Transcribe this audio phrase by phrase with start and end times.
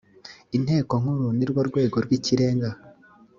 [0.57, 2.69] inteko nkuru nirwo rwego rw ikirenga